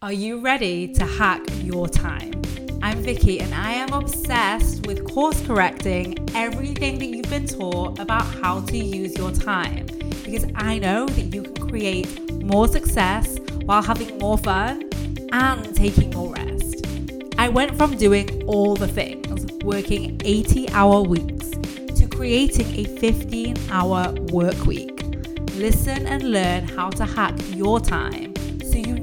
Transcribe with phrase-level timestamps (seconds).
[0.00, 2.40] Are you ready to hack your time?
[2.82, 8.24] I'm Vicky and I am obsessed with course correcting everything that you've been taught about
[8.24, 9.86] how to use your time
[10.24, 14.88] because I know that you can create more success while having more fun
[15.32, 16.86] and taking more rest.
[17.36, 21.50] I went from doing all the things, working 80 hour weeks,
[21.98, 25.02] to creating a 15 hour work week.
[25.56, 28.27] Listen and learn how to hack your time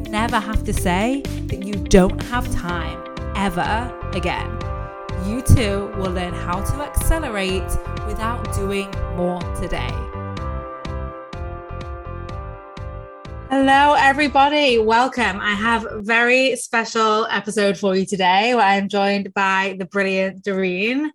[0.10, 3.04] never have to say that you don't have time
[3.36, 4.50] ever again.
[5.26, 7.64] You too will learn how to accelerate
[8.08, 9.90] without doing more today.
[13.50, 14.80] Hello, everybody.
[14.80, 15.40] Welcome.
[15.40, 20.44] I have a very special episode for you today where I'm joined by the brilliant
[20.44, 21.12] Doreen.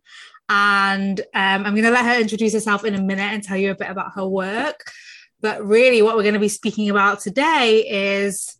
[0.48, 3.70] And um, I'm going to let her introduce herself in a minute and tell you
[3.70, 4.90] a bit about her work.
[5.40, 8.56] But really, what we're going to be speaking about today is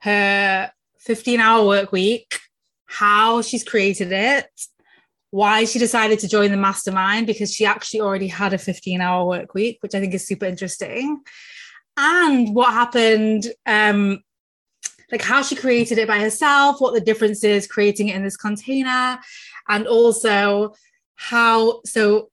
[0.00, 2.40] her 15 hour work week,
[2.86, 4.48] how she's created it,
[5.30, 9.26] why she decided to join the mastermind because she actually already had a 15 hour
[9.26, 11.20] work week, which I think is super interesting,
[11.96, 13.46] and what happened.
[13.64, 14.22] Um,
[15.12, 18.36] like how she created it by herself, what the difference is creating it in this
[18.36, 19.20] container,
[19.68, 20.74] and also
[21.14, 21.80] how.
[21.84, 22.30] So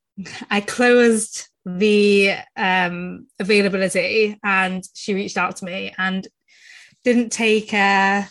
[0.50, 6.28] I closed the um, availability and she reached out to me and
[7.04, 8.28] didn't take a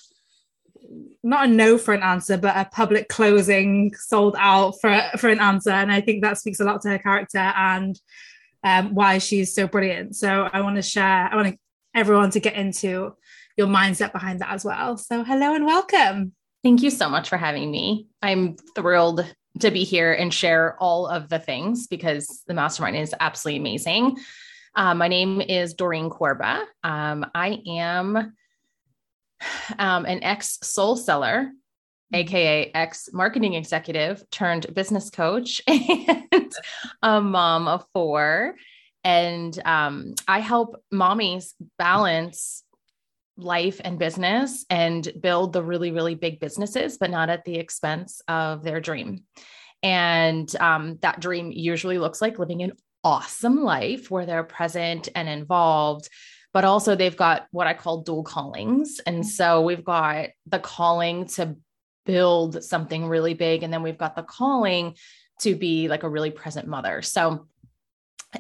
[1.25, 5.41] not a no for an answer, but a public closing sold out for for an
[5.41, 5.71] answer.
[5.71, 7.99] And I think that speaks a lot to her character and
[8.65, 10.17] um, why she's so brilliant.
[10.17, 11.59] So I want to share, I want
[11.95, 13.15] everyone to get into
[13.57, 14.97] your mindset behind that as well.
[14.97, 16.33] So hello and welcome.
[16.63, 18.07] Thank you so much for having me.
[18.23, 19.27] I'm thrilled
[19.61, 24.17] to be here and share all of the things because the mastermind is absolutely amazing.
[24.75, 26.65] Um, my name is Doreen Corba.
[26.83, 28.33] Um, I am
[29.79, 31.51] um, an ex soul seller,
[32.13, 32.77] aka mm-hmm.
[32.77, 36.53] ex marketing executive turned business coach, and
[37.03, 38.55] a mom of four.
[39.05, 42.63] And um, I help mommies balance
[43.37, 48.21] life and business and build the really, really big businesses, but not at the expense
[48.29, 49.25] of their dream.
[49.83, 52.73] And um, that dream usually looks like living an
[53.03, 56.09] awesome life where they're present and involved,
[56.53, 59.01] but also they've got what I call dual callings.
[59.07, 59.29] And mm-hmm.
[59.29, 61.57] so we've got the calling to
[62.05, 64.97] build something really big, and then we've got the calling
[65.41, 67.03] to be like a really present mother.
[67.03, 67.47] So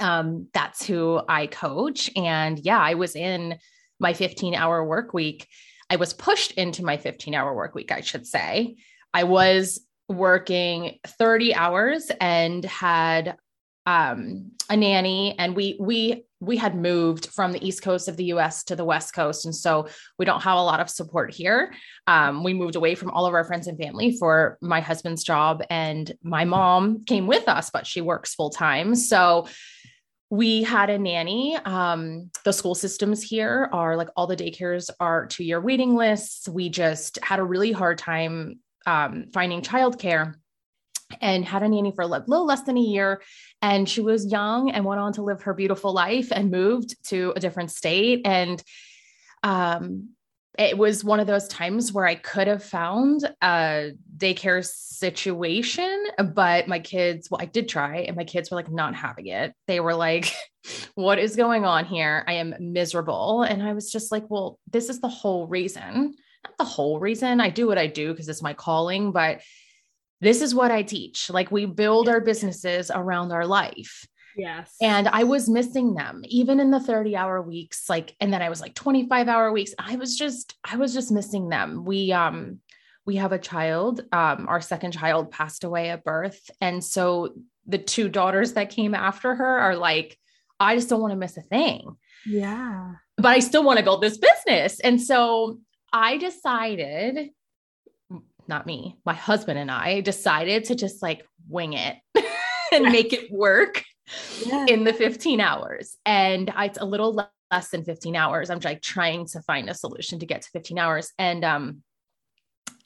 [0.00, 2.10] um, that's who I coach.
[2.16, 3.58] And yeah, I was in
[3.98, 5.48] my 15 hour work week.
[5.90, 8.76] I was pushed into my 15 hour work week, I should say.
[9.12, 13.36] I was working 30 hours and had
[13.86, 18.24] um, a nanny and we we we had moved from the east coast of the
[18.24, 19.44] us to the west coast.
[19.44, 19.86] And so
[20.18, 21.72] we don't have a lot of support here.
[22.08, 25.62] Um, we moved away from all of our friends and family for my husband's job
[25.70, 29.46] and my mom came with us but she works full time so
[30.30, 31.56] we had a nanny.
[31.56, 36.48] Um, the school systems here are like all the daycares are two year waiting lists.
[36.48, 40.36] We just had a really hard time um, finding childcare
[41.20, 43.22] and had a nanny for a little less than a year.
[43.60, 47.32] And she was young and went on to live her beautiful life and moved to
[47.36, 48.22] a different state.
[48.24, 48.62] And
[49.42, 50.10] um,
[50.58, 56.68] it was one of those times where I could have found a daycare situation, but
[56.68, 59.54] my kids, well, I did try, and my kids were like not having it.
[59.66, 60.32] They were like,
[60.94, 62.24] What is going on here?
[62.28, 63.42] I am miserable.
[63.42, 66.14] And I was just like, Well, this is the whole reason.
[66.44, 67.40] Not the whole reason.
[67.40, 69.40] I do what I do because it's my calling, but
[70.22, 71.28] this is what I teach.
[71.28, 74.06] Like we build our businesses around our life.
[74.36, 74.72] Yes.
[74.80, 78.48] And I was missing them even in the 30 hour weeks like and then I
[78.48, 79.74] was like 25 hour weeks.
[79.78, 81.84] I was just I was just missing them.
[81.84, 82.60] We um
[83.04, 87.34] we have a child um our second child passed away at birth and so
[87.66, 90.16] the two daughters that came after her are like
[90.60, 91.96] I just don't want to miss a thing.
[92.24, 92.92] Yeah.
[93.16, 94.78] But I still want to build this business.
[94.78, 95.58] And so
[95.92, 97.30] I decided
[98.52, 101.96] not me, my husband and I decided to just like wing it
[102.72, 103.82] and make it work
[104.44, 104.66] yeah.
[104.68, 105.96] in the 15 hours.
[106.04, 107.14] And it's a little
[107.50, 108.50] less than 15 hours.
[108.50, 111.12] I'm like trying to find a solution to get to 15 hours.
[111.18, 111.82] And um,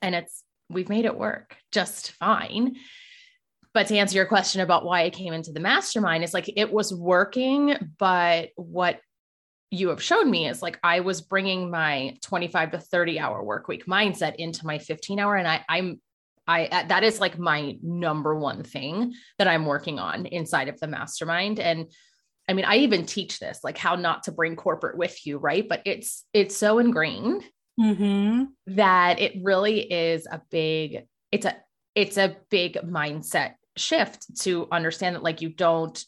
[0.01, 2.77] and it's we've made it work just fine.
[3.75, 6.73] But to answer your question about why I came into the mastermind, it's like it
[6.73, 9.01] was working, but what
[9.71, 13.69] you have shown me is like I was bringing my 25 to 30 hour work
[13.69, 16.01] week mindset into my 15 hour and I I'm
[16.47, 20.79] I uh, that is like my number one thing that I'm working on inside of
[20.79, 21.91] the mastermind and
[22.49, 25.69] I mean I even teach this like how not to bring corporate with you right
[25.69, 27.45] but it's it's so ingrained
[27.79, 28.45] Mm-hmm.
[28.69, 31.55] that it really is a big it's a
[31.95, 36.03] it's a big mindset shift to understand that like you don't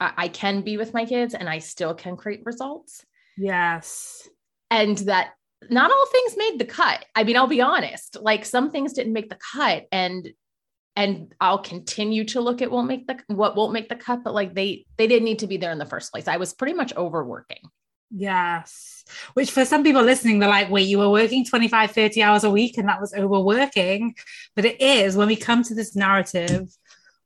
[0.00, 3.04] I, I can be with my kids and I still can create results
[3.36, 4.28] Yes.
[4.70, 5.32] and that
[5.68, 7.04] not all things made the cut.
[7.16, 10.28] I mean, I'll be honest, like some things didn't make the cut and
[10.94, 14.34] and I'll continue to look at won't make the what won't make the cut, but
[14.34, 16.26] like they they didn't need to be there in the first place.
[16.28, 17.62] I was pretty much overworking.
[18.10, 19.04] Yes.
[19.34, 22.50] Which for some people listening, they're like, wait, you were working 25, 30 hours a
[22.50, 24.14] week and that was overworking.
[24.56, 26.68] But it is when we come to this narrative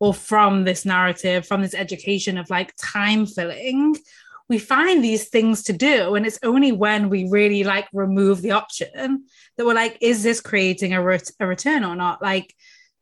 [0.02, 3.94] or from this narrative, from this education of like time filling,
[4.48, 6.16] we find these things to do.
[6.16, 9.26] And it's only when we really like remove the option
[9.56, 12.20] that we're like, is this creating a, ret- a return or not?
[12.20, 12.52] Like,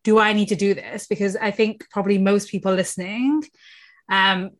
[0.04, 1.06] do I need to do this?
[1.06, 3.44] Because I think probably most people listening,
[4.10, 4.50] um,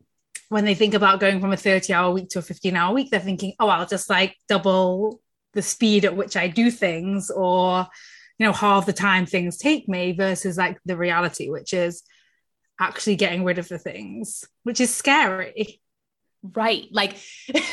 [0.49, 3.11] when they think about going from a 30 hour week to a 15 hour week,
[3.11, 5.21] they're thinking, oh, I'll just like double
[5.53, 7.85] the speed at which I do things or,
[8.39, 12.01] you know, half the time things take me versus like the reality, which is
[12.81, 15.79] actually getting rid of the things, which is scary.
[16.43, 16.87] Right.
[16.91, 17.17] Like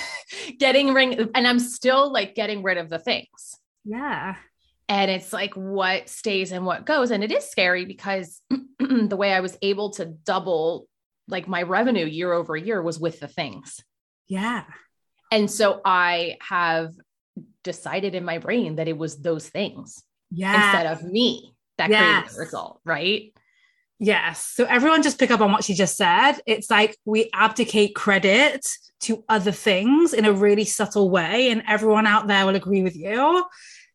[0.58, 3.56] getting ring and I'm still like getting rid of the things.
[3.84, 4.37] Yeah.
[4.90, 7.10] And it's like what stays and what goes.
[7.10, 8.40] And it is scary because
[8.78, 10.87] the way I was able to double
[11.26, 13.82] like my revenue year over year was with the things.
[14.28, 14.64] Yeah.
[15.32, 16.93] And so I have
[17.64, 20.54] decided in my brain that it was those things Yeah.
[20.54, 22.00] instead of me that Yes.
[22.02, 22.81] created the result.
[22.84, 23.32] Right.
[24.00, 24.44] Yes.
[24.54, 26.34] So everyone just pick up on what she just said.
[26.46, 28.64] It's like we abdicate credit
[29.00, 31.50] to other things in a really subtle way.
[31.50, 33.44] And everyone out there will agree with you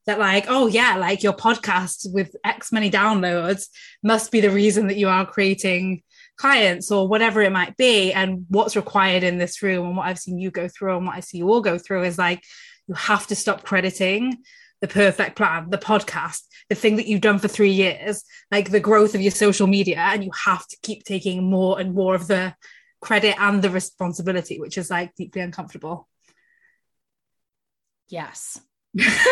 [0.06, 3.68] that, like, oh, yeah, like your podcast with X many downloads
[4.02, 6.04] must be the reason that you are creating
[6.36, 8.12] clients or whatever it might be.
[8.12, 11.16] And what's required in this room and what I've seen you go through and what
[11.16, 12.44] I see you all go through is like,
[12.88, 14.44] you have to stop crediting
[14.84, 18.82] the perfect plan, the podcast, the thing that you've done for three years, like the
[18.82, 22.28] growth of your social media, and you have to keep taking more and more of
[22.28, 22.54] the
[23.00, 26.10] credit and the responsibility, which is like deeply uncomfortable.
[28.10, 28.60] Yes.
[28.94, 29.26] yes,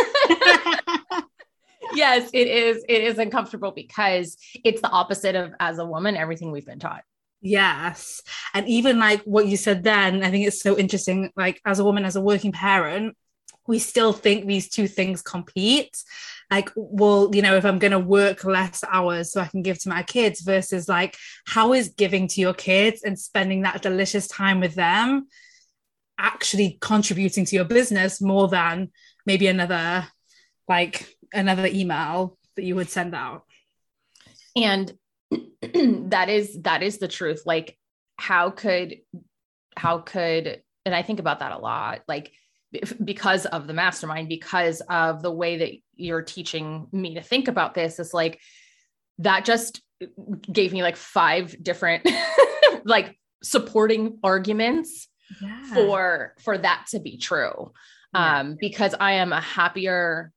[2.34, 2.86] it is.
[2.88, 7.04] It is uncomfortable because it's the opposite of as a woman, everything we've been taught.
[7.42, 8.22] yes.
[8.54, 11.30] And even like what you said then, I think it's so interesting.
[11.36, 13.18] Like, as a woman, as a working parent,
[13.68, 16.04] we still think these two things compete.
[16.50, 19.80] Like, well, you know, if I'm going to work less hours so I can give
[19.80, 21.16] to my kids versus like,
[21.46, 25.28] how is giving to your kids and spending that delicious time with them
[26.18, 28.90] actually contributing to your business more than
[29.26, 30.08] maybe another,
[30.68, 33.44] like, another email that you would send out?
[34.56, 34.92] And
[35.62, 37.44] that is that is the truth.
[37.46, 37.78] Like
[38.18, 38.98] how could
[39.78, 42.02] how could and I think about that a lot.
[42.08, 42.32] Like
[43.04, 47.74] because of the mastermind because of the way that you're teaching me to think about
[47.74, 48.40] this is like
[49.20, 49.82] that just
[50.52, 52.08] gave me like five different
[52.86, 55.08] like supporting arguments
[55.42, 55.64] Yeah.
[55.74, 57.72] for for that to be true
[58.14, 58.40] Yeah.
[58.40, 60.32] um because i am a happier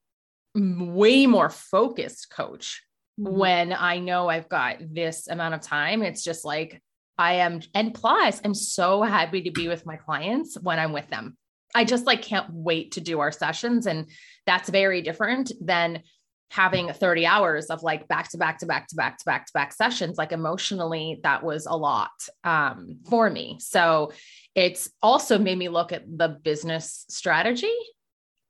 [0.54, 2.82] way more focused coach
[3.20, 3.30] Mhm.
[3.32, 6.82] when i know i've got this amount of time it's just like
[7.16, 11.08] i am and plus i'm so happy to be with my clients when i'm with
[11.10, 11.37] them
[11.75, 14.09] i just like can't wait to do our sessions and
[14.47, 16.03] that's very different than
[16.50, 19.52] having 30 hours of like back to back to back to back to back to
[19.52, 20.16] back sessions.
[20.16, 22.12] Like emotionally that was a lot
[22.45, 23.59] um, for me.
[23.61, 24.12] So
[24.54, 27.75] it's also made me look at the business strategy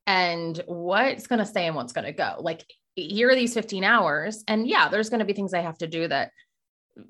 [0.07, 2.37] and what's going to stay and what's going to go.
[2.41, 2.67] Like
[2.97, 5.87] here are these 15 hours and yeah there's going to be things i have to
[5.87, 6.31] do that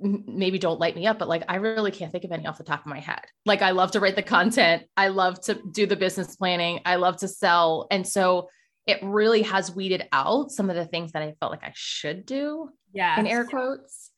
[0.01, 2.65] maybe don't light me up but like i really can't think of any off the
[2.65, 3.21] top of my head.
[3.45, 4.85] Like i love to write the content.
[4.97, 6.81] I love to do the business planning.
[6.85, 7.87] I love to sell.
[7.91, 8.49] And so
[8.87, 12.27] it really has weeded out some of the things that i felt like i should
[12.27, 13.19] do yeah.
[13.19, 14.11] in air quotes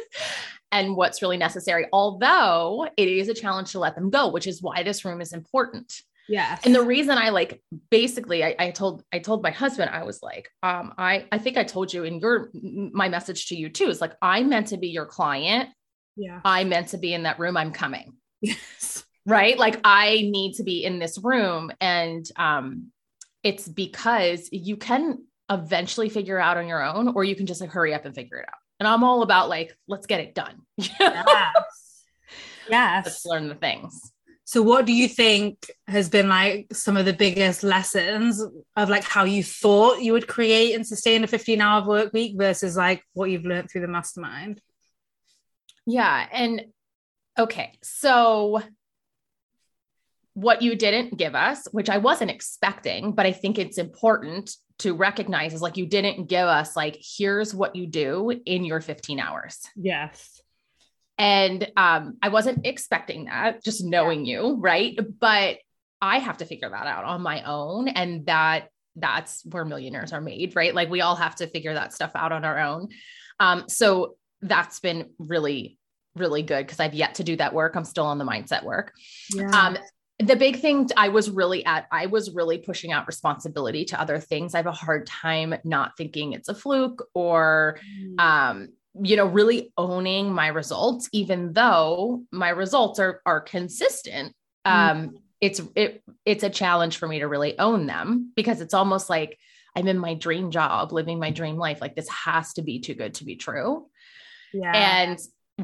[0.72, 4.62] and what's really necessary although it is a challenge to let them go which is
[4.62, 6.60] why this room is important Yes.
[6.64, 7.60] and the reason i like
[7.90, 11.56] basically I, I told i told my husband i was like um i i think
[11.56, 14.76] i told you in your my message to you too is like i'm meant to
[14.76, 15.70] be your client
[16.16, 16.40] yeah.
[16.44, 19.04] i'm meant to be in that room i'm coming Yes.
[19.26, 22.92] right like i need to be in this room and um
[23.42, 27.70] it's because you can eventually figure out on your own or you can just like
[27.70, 30.60] hurry up and figure it out and i'm all about like let's get it done
[32.70, 33.04] Yes.
[33.04, 33.26] let's yes.
[33.26, 34.12] learn the things
[34.50, 39.04] So what do you think has been like some of the biggest lessons of like
[39.04, 43.04] how you thought you would create and sustain a 15 hour work week versus like
[43.12, 44.60] what you've learned through the mastermind?
[45.86, 46.64] yeah and
[47.38, 48.60] okay so
[50.34, 54.94] what you didn't give us, which I wasn't expecting, but I think it's important to
[54.94, 59.20] recognize is like you didn't give us like here's what you do in your 15
[59.20, 59.60] hours.
[59.76, 60.40] Yes.
[61.20, 64.40] And um I wasn't expecting that, just knowing yeah.
[64.40, 64.98] you, right?
[65.20, 65.58] But
[66.00, 70.20] I have to figure that out on my own and that that's where millionaires are
[70.20, 70.74] made, right?
[70.74, 72.88] Like we all have to figure that stuff out on our own.
[73.38, 75.78] Um so that's been really
[76.16, 77.76] really good because I've yet to do that work.
[77.76, 78.92] I'm still on the mindset work.
[79.32, 79.50] Yeah.
[79.50, 79.78] Um,
[80.18, 84.18] the big thing I was really at, I was really pushing out responsibility to other
[84.18, 84.54] things.
[84.54, 88.20] I have a hard time not thinking it's a fluke or, mm.
[88.20, 88.68] um,
[89.02, 94.34] you know, really owning my results, even though my results are are consistent.
[94.66, 94.70] Mm.
[94.70, 99.08] Um, it's it it's a challenge for me to really own them because it's almost
[99.08, 99.38] like
[99.76, 101.80] I'm in my dream job, living my dream life.
[101.80, 103.86] Like this has to be too good to be true.
[104.52, 104.72] Yeah.
[104.74, 105.18] And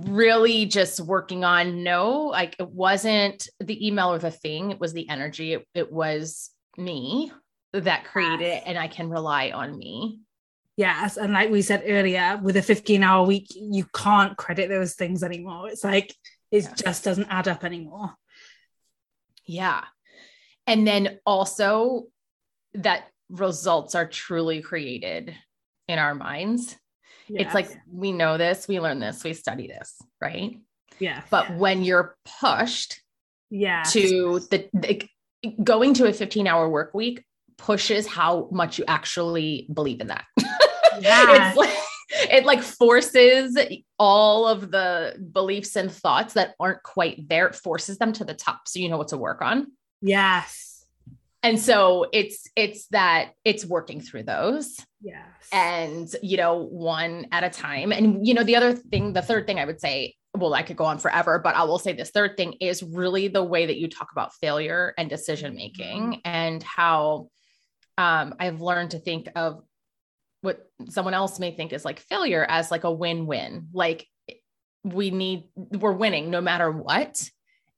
[0.04, 4.92] really just working on no like it wasn't the email or the thing it was
[4.92, 7.32] the energy it, it was me
[7.72, 8.62] that created yes.
[8.62, 10.20] it and i can rely on me
[10.76, 14.94] yes and like we said earlier with a 15 hour week you can't credit those
[14.94, 16.14] things anymore it's like
[16.50, 16.74] it yeah.
[16.74, 18.14] just doesn't add up anymore
[19.44, 19.84] yeah
[20.66, 22.04] and then also
[22.74, 25.34] that results are truly created
[25.88, 26.76] in our minds.
[27.28, 30.58] It's like we know this, we learn this, we study this, right?
[31.00, 31.22] Yeah.
[31.28, 33.02] But when you're pushed
[33.50, 35.08] yeah to the, the
[35.62, 37.24] going to a 15 hour work week
[37.58, 40.24] pushes how much you actually believe in that.
[41.00, 41.48] Yeah.
[41.48, 41.76] it's like
[42.30, 43.58] it like forces
[43.98, 48.34] all of the beliefs and thoughts that aren't quite there, it forces them to the
[48.34, 49.72] top so you know what to work on.
[50.00, 50.76] Yes
[51.46, 57.44] and so it's it's that it's working through those yes and you know one at
[57.44, 60.54] a time and you know the other thing the third thing i would say well
[60.54, 63.44] i could go on forever but i will say this third thing is really the
[63.44, 66.20] way that you talk about failure and decision making mm-hmm.
[66.24, 67.28] and how
[67.96, 69.62] um, i've learned to think of
[70.46, 73.68] what someone else may think is like failure as like a win-win.
[73.74, 74.06] Like
[74.82, 77.28] we need we're winning no matter what.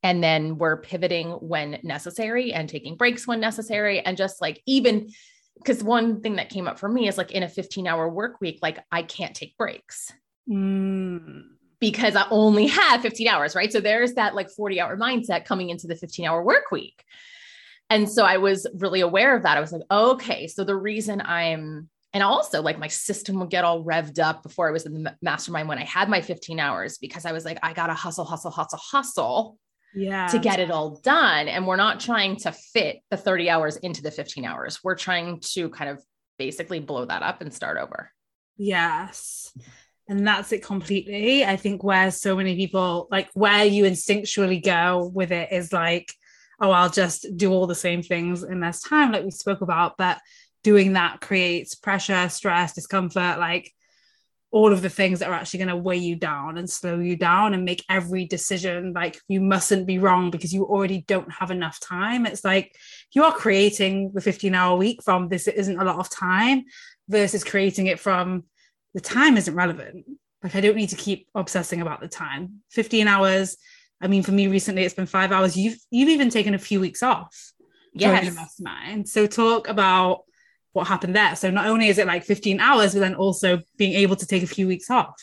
[0.05, 4.01] And then we're pivoting when necessary and taking breaks when necessary.
[4.01, 5.09] And just like even
[5.57, 8.41] because one thing that came up for me is like in a 15 hour work
[8.41, 10.13] week like i can't take breaks.
[10.49, 11.43] Mm.
[11.81, 13.73] because i only have 15 hours right?
[13.73, 17.03] So there's that like 40 hour mindset coming into the 15 hour work week.
[17.91, 19.57] And so i was really aware of that.
[19.57, 23.65] I was like okay so the reason i'm and also like my system would get
[23.65, 26.99] all revved up before i was in the mastermind when i had my 15 hours
[26.99, 29.59] because i was like i gotta hustle hustle hustle hustle
[29.95, 30.27] yeah.
[30.29, 31.49] to get it all done.
[31.49, 34.81] And we're not trying to fit the 30 hours into the 15 hours.
[34.83, 36.03] We're trying to kind of
[36.39, 38.11] basically blow that up and start over.
[38.57, 39.53] Yes.
[40.09, 41.45] And that's it completely.
[41.45, 46.13] I think where so many people like where you instinctually go with it is like
[46.61, 49.97] oh i'll just do all the same things in less time like we spoke about.
[49.99, 50.19] But
[50.69, 53.73] doing that creates pressure stress discomfort like
[54.51, 57.17] all of the things that are actually going to weigh you down and slow you
[57.17, 61.51] down and make every decision like you mustn't be wrong because you already don't have
[61.51, 62.25] enough time.
[62.25, 62.75] It's like
[63.13, 66.65] you are creating the 15 hour week from this isn't a lot of time
[67.09, 68.45] versus creating it from
[68.95, 70.07] the time isn't relevant.
[70.43, 72.63] Like I don't need to keep obsessing about the time.
[72.71, 73.57] 15 hours.
[74.01, 75.57] I mean, for me recently, it's been five hours.
[75.57, 77.53] You've you've even taken a few weeks off.
[77.93, 78.35] Yes.
[78.35, 79.09] Mastermind.
[79.09, 80.23] So talk about
[80.79, 81.37] what happened there.
[81.37, 84.43] So not only is it like 15 hours, but then also being able to take
[84.43, 85.15] a few weeks off.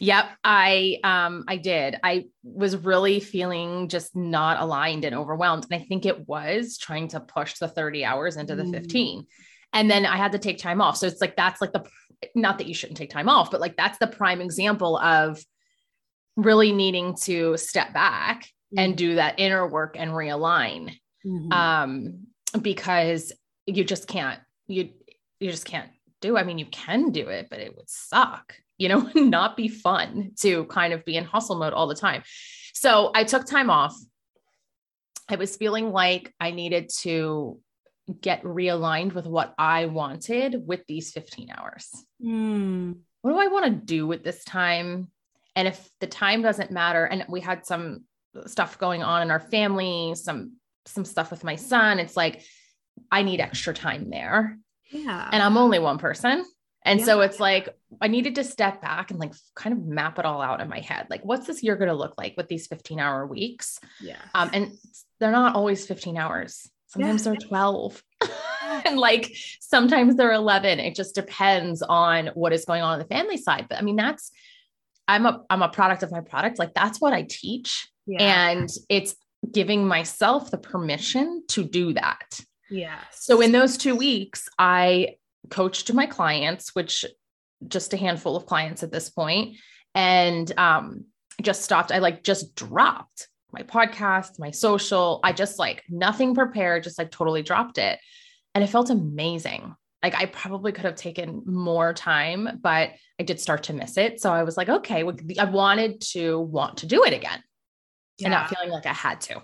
[0.00, 1.96] Yep, I um I did.
[2.02, 7.08] I was really feeling just not aligned and overwhelmed and I think it was trying
[7.08, 8.72] to push the 30 hours into the mm.
[8.72, 9.26] 15.
[9.74, 10.96] And then I had to take time off.
[10.96, 11.84] So it's like that's like the
[12.34, 15.44] not that you shouldn't take time off, but like that's the prime example of
[16.36, 18.44] really needing to step back
[18.74, 18.78] mm.
[18.78, 20.96] and do that inner work and realign.
[21.26, 21.52] Mm-hmm.
[21.52, 22.26] Um
[22.62, 23.32] because
[23.66, 24.90] you just can't you
[25.40, 26.36] you just can't do.
[26.36, 30.32] I mean, you can do it, but it would suck, you know, not be fun
[30.40, 32.22] to kind of be in hustle mode all the time.
[32.74, 33.96] So I took time off.
[35.28, 37.60] I was feeling like I needed to
[38.20, 41.90] get realigned with what I wanted with these 15 hours.
[42.24, 42.96] Mm.
[43.20, 45.08] What do I want to do with this time?
[45.54, 48.04] And if the time doesn't matter, and we had some
[48.46, 50.52] stuff going on in our family, some
[50.86, 52.42] some stuff with my son, it's like
[53.10, 54.58] I need extra time there.
[54.90, 55.28] Yeah.
[55.32, 56.44] And I'm only one person.
[56.84, 57.06] And yeah.
[57.06, 57.68] so it's like
[58.00, 60.80] I needed to step back and like kind of map it all out in my
[60.80, 61.06] head.
[61.10, 63.80] Like, what's this year going to look like with these 15 hour weeks?
[64.00, 64.16] Yeah.
[64.34, 64.72] Um, and
[65.20, 66.70] they're not always 15 hours.
[66.86, 67.32] Sometimes yeah.
[67.32, 68.02] they're 12.
[68.86, 70.78] and like sometimes they're 11.
[70.80, 73.66] It just depends on what is going on on the family side.
[73.68, 74.30] But I mean, that's
[75.06, 76.58] I'm a I'm a product of my product.
[76.58, 77.88] Like that's what I teach.
[78.06, 78.50] Yeah.
[78.50, 79.14] And it's
[79.50, 82.40] giving myself the permission to do that.
[82.70, 82.98] Yeah.
[83.12, 85.16] So in those two weeks, I
[85.50, 87.04] coached my clients, which
[87.66, 89.56] just a handful of clients at this point,
[89.94, 91.04] and um,
[91.42, 91.92] just stopped.
[91.92, 95.20] I like just dropped my podcast, my social.
[95.24, 97.98] I just like nothing prepared, just like totally dropped it.
[98.54, 99.74] And it felt amazing.
[100.02, 104.20] Like I probably could have taken more time, but I did start to miss it.
[104.20, 105.04] So I was like, okay,
[105.38, 107.42] I wanted to want to do it again
[108.18, 108.26] yeah.
[108.26, 109.42] and not feeling like I had to.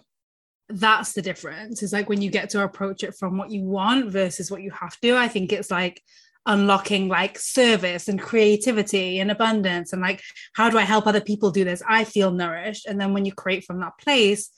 [0.68, 1.82] That's the difference.
[1.82, 4.70] Is like when you get to approach it from what you want versus what you
[4.70, 5.16] have to.
[5.16, 6.02] I think it's like
[6.46, 10.20] unlocking like service and creativity and abundance and like
[10.52, 11.82] how do I help other people do this?
[11.88, 12.86] I feel nourished.
[12.86, 14.50] And then when you create from that place,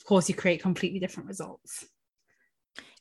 [0.00, 1.84] of course, you create completely different results.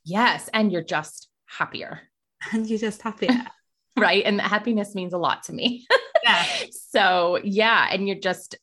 [0.05, 0.49] Yes.
[0.53, 2.01] And you're just happier.
[2.51, 3.45] And you're just happier.
[3.97, 4.21] right.
[4.25, 5.87] And happiness means a lot to me.
[6.23, 6.45] yeah.
[6.71, 7.87] So, yeah.
[7.89, 8.55] And you're just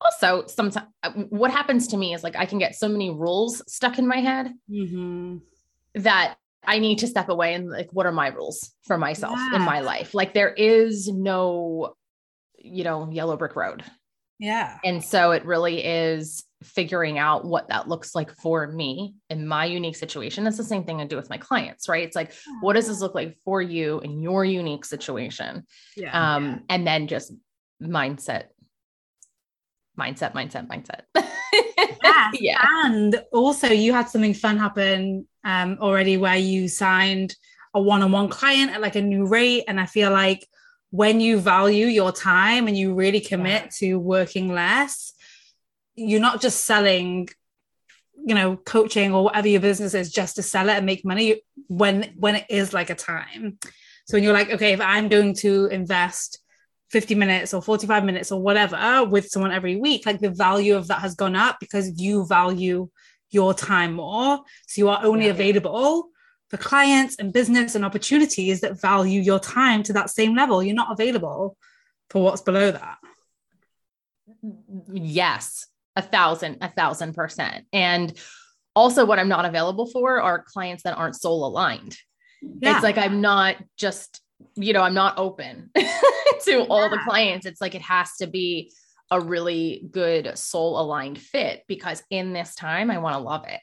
[0.00, 0.86] also sometimes
[1.28, 4.18] what happens to me is like I can get so many rules stuck in my
[4.18, 5.38] head mm-hmm.
[5.96, 9.56] that I need to step away and like, what are my rules for myself yeah.
[9.56, 10.14] in my life?
[10.14, 11.94] Like, there is no,
[12.58, 13.82] you know, yellow brick road.
[14.38, 14.78] Yeah.
[14.84, 19.64] And so it really is figuring out what that looks like for me in my
[19.64, 20.46] unique situation.
[20.46, 22.04] It's the same thing I do with my clients, right?
[22.04, 25.64] It's like, what does this look like for you in your unique situation?
[25.96, 26.34] Yeah.
[26.36, 26.58] Um, yeah.
[26.68, 27.32] and then just
[27.82, 28.44] mindset,
[29.98, 31.02] mindset, mindset, mindset.
[32.02, 32.36] yes.
[32.40, 32.64] yeah.
[32.84, 37.34] And also you had something fun happen um, already where you signed
[37.74, 39.64] a one-on-one client at like a new rate.
[39.68, 40.46] And I feel like
[40.90, 43.70] when you value your time and you really commit yeah.
[43.78, 45.12] to working less,
[45.94, 47.28] you're not just selling
[48.24, 51.42] you know coaching or whatever your business is just to sell it and make money
[51.68, 53.58] when when it is like a time
[54.06, 56.38] so when you're like okay if i'm going to invest
[56.90, 60.88] 50 minutes or 45 minutes or whatever with someone every week like the value of
[60.88, 62.88] that has gone up because you value
[63.30, 65.30] your time more so you are only yeah.
[65.30, 66.08] available
[66.48, 70.74] for clients and business and opportunities that value your time to that same level you're
[70.74, 71.56] not available
[72.08, 72.98] for what's below that
[74.92, 77.66] yes a thousand, a thousand percent.
[77.72, 78.12] And
[78.74, 81.96] also, what I'm not available for are clients that aren't soul aligned.
[82.42, 82.74] Yeah.
[82.74, 84.20] It's like I'm not just,
[84.54, 85.70] you know, I'm not open
[86.44, 87.46] to all the clients.
[87.46, 88.72] It's like it has to be
[89.10, 93.60] a really good soul aligned fit because in this time I want to love it.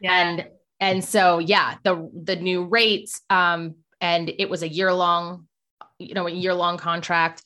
[0.00, 0.12] Yeah.
[0.12, 0.48] And
[0.80, 5.46] and so yeah, the the new rates um and it was a year long
[5.98, 7.42] you know, a year long contract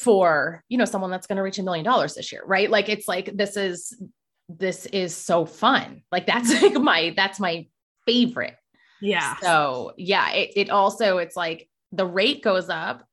[0.00, 2.88] for you know someone that's going to reach a million dollars this year right like
[2.88, 4.02] it's like this is
[4.48, 7.66] this is so fun like that's like my that's my
[8.06, 8.56] favorite
[9.00, 13.06] yeah so yeah it, it also it's like the rate goes up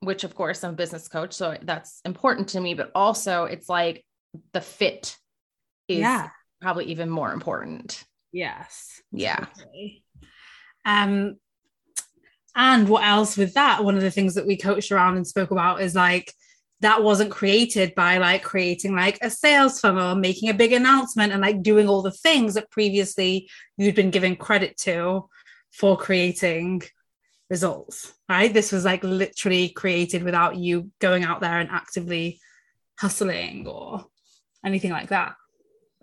[0.00, 3.68] which of course i'm a business coach so that's important to me but also it's
[3.68, 4.04] like
[4.52, 5.16] the fit
[5.88, 6.28] is yeah.
[6.60, 9.46] probably even more important yes yeah
[10.84, 11.36] um
[12.54, 13.82] and what else with that?
[13.82, 16.32] One of the things that we coached around and spoke about is like
[16.82, 21.40] that wasn't created by like creating like a sales funnel, making a big announcement, and
[21.40, 25.28] like doing all the things that previously you'd been given credit to
[25.70, 26.82] for creating
[27.48, 28.12] results.
[28.28, 28.52] Right.
[28.52, 32.40] This was like literally created without you going out there and actively
[32.98, 34.04] hustling or
[34.66, 35.36] anything like that.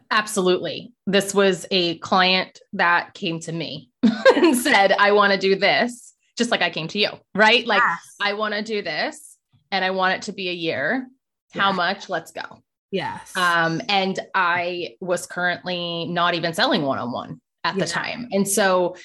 [0.09, 0.93] Absolutely.
[1.05, 3.89] This was a client that came to me
[4.35, 7.67] and said, I want to do this just like I came to you, right?
[7.67, 8.15] Like yes.
[8.21, 9.28] I want to do this
[9.71, 11.07] and I want it to be a year.
[11.51, 12.09] How much?
[12.09, 12.61] Let's go.
[12.91, 13.35] Yes.
[13.35, 17.83] Um, and I was currently not even selling one on one at yeah.
[17.83, 18.29] the time.
[18.31, 18.95] And so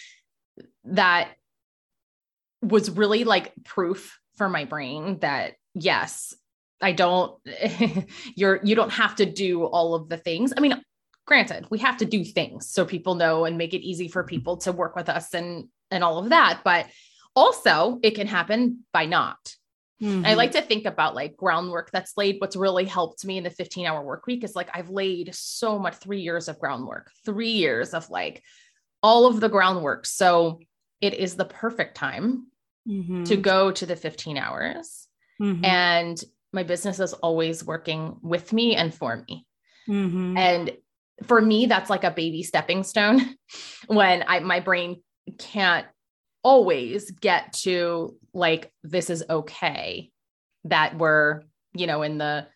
[0.85, 1.31] that
[2.63, 6.35] was really like proof for my brain that yes,
[6.81, 7.39] I don't,
[8.37, 10.53] you're, you don't have to do all of the things.
[10.57, 10.81] I mean,
[11.27, 14.59] granted, we have to do things so people know and make it easy for people
[14.59, 16.61] to work with us and, and all of that.
[16.65, 16.87] But
[17.37, 19.55] also, it can happen by not.
[20.03, 20.27] Mm-hmm.
[20.27, 22.41] I like to think about like groundwork that's laid.
[22.41, 25.79] What's really helped me in the 15 hour work week is like I've laid so
[25.79, 28.43] much three years of groundwork, three years of like
[29.03, 30.07] all of the groundwork.
[30.07, 30.61] So
[31.01, 32.49] it is the perfect time
[32.89, 33.25] mm-hmm.
[33.25, 35.07] to go to the 15 hours.
[35.41, 35.65] Mm-hmm.
[35.65, 39.47] And my business is always working with me and for me.
[39.89, 40.37] Mm-hmm.
[40.37, 40.77] And
[41.25, 43.37] for me, that's like a baby stepping stone
[43.87, 45.03] when I my brain
[45.39, 45.87] can't
[46.45, 50.11] always get to like this is okay
[50.65, 51.43] that we're
[51.75, 52.47] you know in the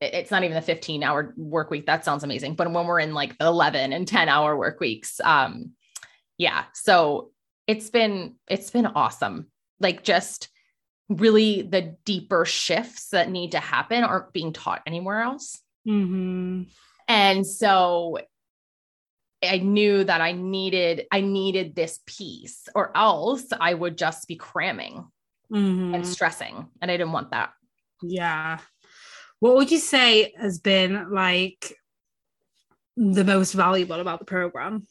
[0.00, 1.84] it's not even the 15 hour work week.
[1.84, 2.54] That sounds amazing.
[2.54, 5.72] But when we're in like the 11 and 10 hour work weeks um
[6.38, 6.64] yeah.
[6.72, 7.32] So
[7.66, 9.48] it's been it's been awesome.
[9.78, 10.48] Like just
[11.10, 15.60] really the deeper shifts that need to happen aren't being taught anywhere else.
[15.86, 16.62] Mm-hmm.
[17.08, 18.18] And so
[19.42, 24.36] I knew that I needed I needed this piece or else I would just be
[24.36, 25.06] cramming
[25.52, 25.94] Mhm.
[25.94, 27.52] and stressing and I didn't want that.
[28.02, 28.58] Yeah.
[29.40, 31.74] What would you say has been like
[32.96, 34.86] the most valuable about the program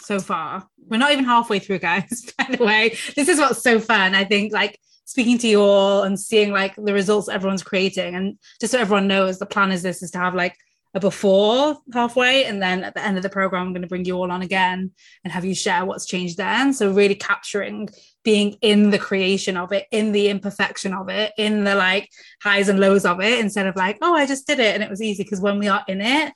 [0.00, 0.68] so far?
[0.86, 2.32] We're not even halfway through, guys.
[2.38, 4.14] By the way, this is what's so fun.
[4.14, 8.38] I think like speaking to you all and seeing like the results everyone's creating, and
[8.60, 10.56] just so everyone knows, the plan is this is to have like
[11.00, 14.16] before halfway, and then at the end of the program, I'm going to bring you
[14.16, 14.92] all on again
[15.24, 16.72] and have you share what's changed then.
[16.72, 17.88] So really capturing
[18.22, 22.10] being in the creation of it, in the imperfection of it, in the like
[22.42, 24.90] highs and lows of it, instead of like, oh, I just did it and it
[24.90, 25.24] was easy.
[25.24, 26.32] Because when we are in it,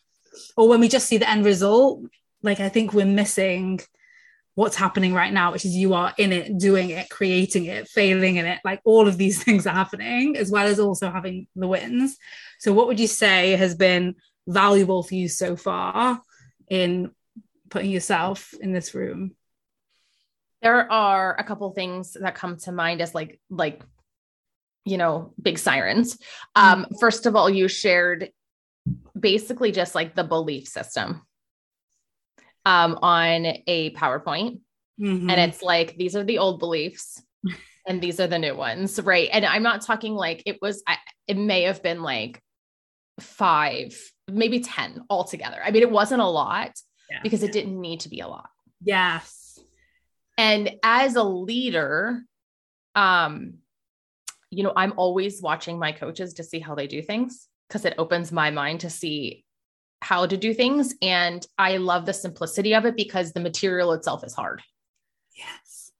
[0.57, 2.05] or when we just see the end result,
[2.43, 3.81] like I think we're missing
[4.55, 8.37] what's happening right now, which is you are in it, doing it, creating it, failing
[8.37, 8.59] in it.
[8.65, 12.17] Like all of these things are happening, as well as also having the wins.
[12.59, 14.17] So, what would you say has been
[14.49, 16.21] valuable for you so far
[16.69, 17.13] in
[17.71, 19.37] putting yourself in this room?
[20.63, 23.83] There are a couple things that come to mind as like like
[24.85, 26.19] you know, big sirens.
[26.57, 28.31] Um first of all, you shared
[29.19, 31.23] basically just like the belief system
[32.65, 34.61] um on a PowerPoint
[35.01, 35.31] Mhm.
[35.31, 37.23] and it's like these are the old beliefs
[37.87, 40.97] and these are the new ones right and i'm not talking like it was I,
[41.29, 42.43] it may have been like
[43.21, 43.97] five
[44.29, 46.73] maybe 10 altogether i mean it wasn't a lot
[47.11, 47.21] Yeah.
[47.23, 48.49] because it didn't need to be a lot
[48.83, 49.59] yes.
[50.37, 52.23] and as a leader
[52.95, 53.55] um
[54.51, 57.95] you know i'm always watching my coaches to see how they do things because it
[57.99, 59.45] opens my mind to see
[60.01, 64.25] how to do things and i love the simplicity of it because the material itself
[64.25, 64.63] is hard
[65.35, 65.93] Yes.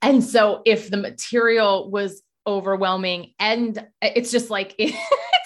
[0.00, 4.96] And so if the material was overwhelming and it's just like it's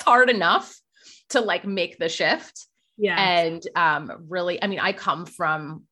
[0.04, 0.72] hard enough
[1.30, 2.66] to like make the shift.
[2.96, 3.18] Yeah.
[3.18, 5.82] and um really I mean I come from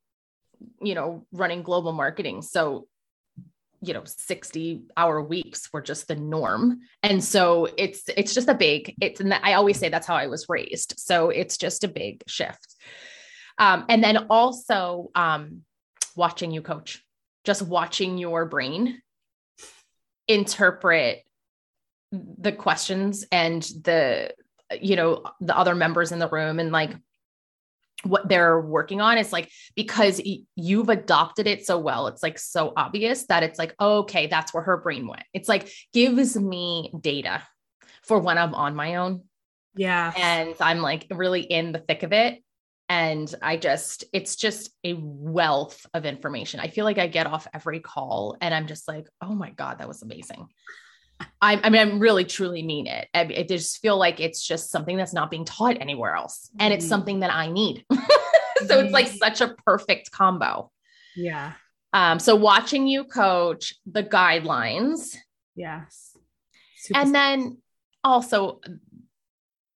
[0.81, 2.43] you know running global marketing.
[2.43, 2.87] So
[3.81, 6.81] you know 60 hour weeks were just the norm.
[7.03, 10.29] And so it's it's just a big it's and I always say that's how I
[10.29, 10.95] was raised.
[10.99, 12.77] So it's just a big shift.
[13.59, 15.63] Um and then also um
[16.15, 17.03] watching you coach
[17.45, 19.03] just watching your brain
[20.29, 21.25] interpret
[22.13, 24.33] the questions and the
[24.81, 26.95] you know the other members in the room and like
[28.05, 30.21] what they're working on it's like because
[30.57, 34.63] you've adopted it so well it's like so obvious that it's like okay that's where
[34.63, 37.43] her brain went it's like gives me data
[38.03, 39.23] for when i'm on my own
[39.75, 40.13] yeah.
[40.17, 42.43] and I'm like really in the thick of it.
[42.89, 46.61] And I just, it's just a wealth of information.
[46.61, 49.79] I feel like I get off every call and I'm just like, oh my God,
[49.79, 50.49] that was amazing.
[51.41, 53.09] I, I mean, I really truly mean it.
[53.15, 56.51] I, I just feel like it's just something that's not being taught anywhere else.
[56.59, 56.89] And it's Mhm.
[56.89, 57.85] something that I need.
[58.67, 60.71] so it's like such a perfect combo.
[61.17, 61.53] yeah.
[61.95, 65.15] Um, so watching you coach the guidelines
[65.55, 66.17] Yes.
[66.77, 67.59] Super and then
[68.03, 68.61] also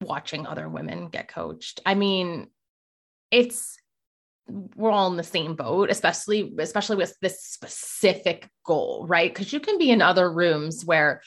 [0.00, 2.48] watching other women get coached i mean
[3.30, 3.78] it's
[4.48, 9.32] we're all in the same boat especially especially with this specific goal right?
[9.32, 11.22] Because you can be in other rooms where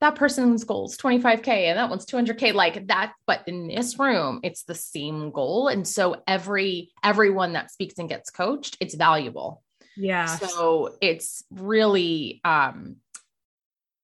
[0.00, 4.40] that person's goal is 25k and that one's 200k like that but in this room
[4.42, 5.68] it's the same goal.
[5.68, 9.62] And so every everyone that speaks and gets coached it's valuable.
[9.96, 10.26] Yeah.
[10.26, 12.96] so it's really um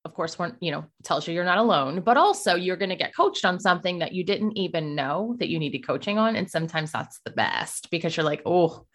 [0.08, 2.96] of course when you know tells you you're not alone but also you're going to
[2.96, 6.50] get coached on something that you didn't even know that you needed coaching on and
[6.50, 8.86] sometimes that's the best because you're like oh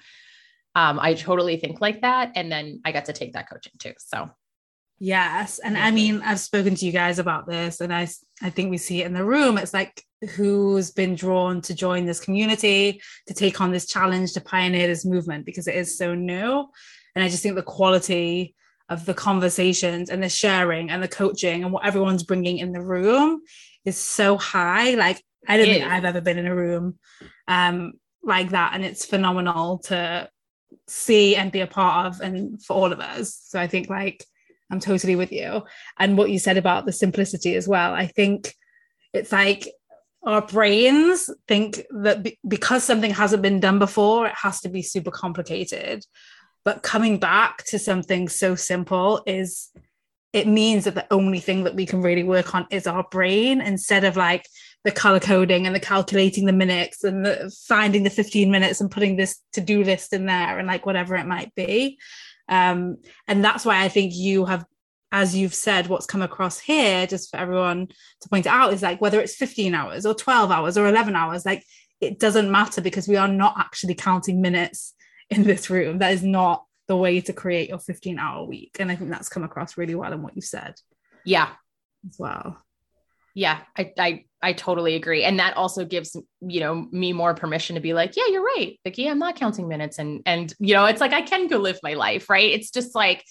[0.76, 3.94] um i totally think like that and then i got to take that coaching too
[4.00, 4.30] so
[5.00, 5.60] Yes.
[5.60, 8.08] And I mean, I've spoken to you guys about this, and I,
[8.42, 9.58] I think we see it in the room.
[9.58, 10.02] It's like
[10.36, 15.04] who's been drawn to join this community, to take on this challenge, to pioneer this
[15.04, 16.70] movement because it is so new.
[17.16, 18.56] And I just think the quality
[18.90, 22.82] of the conversations and the sharing and the coaching and what everyone's bringing in the
[22.82, 23.42] room
[23.86, 24.96] is so high.
[24.96, 25.86] Like, I don't think.
[25.86, 27.00] I've ever been in a room
[27.48, 27.94] um,
[28.24, 28.72] like that.
[28.74, 30.30] And it's phenomenal to
[30.88, 33.40] see and be a part of, and for all of us.
[33.46, 34.26] So I think, like,
[34.72, 35.64] I'm totally with you.
[36.00, 37.94] And what you said about the simplicity as well.
[37.94, 38.54] I think
[39.14, 39.68] it's like
[40.24, 44.82] our brains think that be- because something hasn't been done before, it has to be
[44.82, 46.06] super complicated.
[46.66, 49.70] But coming back to something so simple is
[50.32, 53.62] it means that the only thing that we can really work on is our brain
[53.62, 54.48] instead of like
[54.84, 58.92] the color coding and the calculating the minutes and the finding the 15 minutes and
[58.92, 62.00] putting this to-do list in there and like whatever it might be.
[62.50, 62.98] Um,
[63.28, 64.66] and that's why I think you have,
[65.12, 67.88] as you've said, what's come across here, just for everyone
[68.22, 71.46] to point out, is like whether it's 15 hours or 12 hours or 11 hours,
[71.46, 71.64] like
[72.02, 74.94] it doesn't matter because we are not actually counting minutes
[75.36, 76.00] in this room.
[76.00, 78.78] That is not the way to create your 15 hour week.
[78.80, 80.76] And I think that's come across really well in what you've said.
[81.26, 81.50] Yeah.
[82.08, 82.58] As well.
[83.36, 85.24] Yeah, I, I I totally agree.
[85.24, 88.78] And that also gives, you know, me more permission to be like, yeah, you're right.
[88.86, 89.98] Like, yeah, I'm not counting minutes.
[89.98, 92.52] And and you know, it's like I can go live my life, right?
[92.52, 93.24] It's just like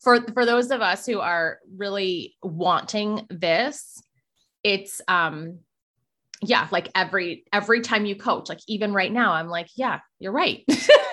[0.00, 4.02] for for those of us who are really wanting this,
[4.64, 5.58] it's um
[6.40, 10.32] yeah, like every every time you coach, like even right now, I'm like, yeah, you're
[10.32, 10.64] right.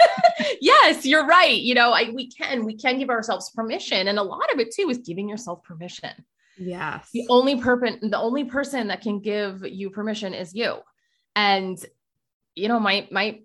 [0.61, 1.57] yes, you're right.
[1.59, 4.73] You know, I, we can we can give ourselves permission, and a lot of it
[4.73, 6.11] too is giving yourself permission.
[6.57, 7.09] Yes.
[7.13, 10.77] The only person, the only person that can give you permission is you.
[11.35, 11.83] And
[12.55, 13.39] you know, my my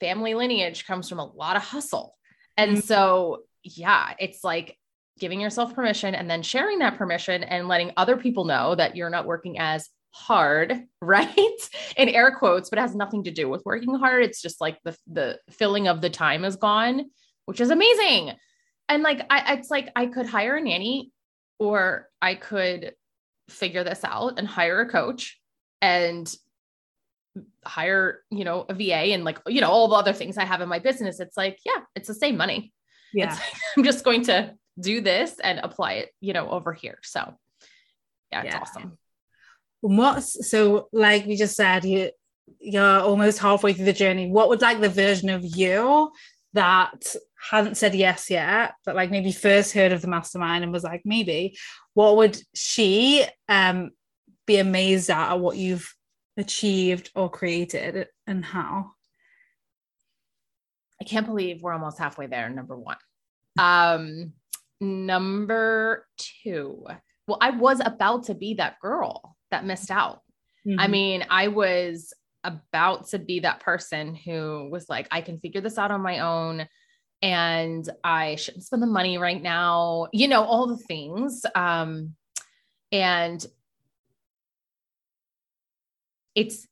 [0.00, 2.16] family lineage comes from a lot of hustle.
[2.56, 2.80] And mm-hmm.
[2.80, 4.76] so, yeah, it's like
[5.18, 9.10] giving yourself permission and then sharing that permission and letting other people know that you're
[9.10, 11.60] not working as hard, right?
[11.96, 14.24] In air quotes, but it has nothing to do with working hard.
[14.24, 17.10] It's just like the the filling of the time is gone,
[17.46, 18.32] which is amazing.
[18.88, 21.10] And like I it's like I could hire a nanny
[21.58, 22.94] or I could
[23.48, 25.38] figure this out and hire a coach
[25.82, 26.32] and
[27.64, 30.60] hire, you know, a VA and like, you know, all the other things I have
[30.60, 31.20] in my business.
[31.20, 32.72] It's like, yeah, it's the same money.
[33.12, 33.30] Yeah.
[33.30, 33.40] Like,
[33.76, 36.98] I'm just going to do this and apply it, you know, over here.
[37.02, 37.34] So
[38.32, 38.60] yeah, it's yeah.
[38.60, 38.98] awesome.
[39.86, 42.10] What's so like we just said, you
[42.58, 44.30] you're almost halfway through the journey.
[44.30, 46.10] What would like the version of you
[46.54, 47.14] that
[47.50, 51.02] hadn't said yes yet, but like maybe first heard of the mastermind and was like,
[51.04, 51.58] maybe,
[51.92, 53.90] what would she um
[54.46, 55.94] be amazed at, at what you've
[56.38, 58.92] achieved or created and how?
[60.98, 62.96] I can't believe we're almost halfway there, number one.
[63.58, 64.32] Um,
[64.80, 66.86] number two.
[67.26, 70.20] Well, I was about to be that girl that missed out.
[70.66, 70.80] Mm-hmm.
[70.80, 72.12] I mean, I was
[72.42, 76.18] about to be that person who was like, I can figure this out on my
[76.18, 76.66] own
[77.22, 81.46] and I shouldn't spend the money right now, you know, all the things.
[81.54, 82.16] Um,
[82.90, 83.44] and
[86.34, 86.66] it's